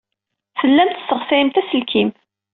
Tellamt 0.59 0.95
tesseɣsayemt 0.99 1.59
aselkim. 1.61 2.09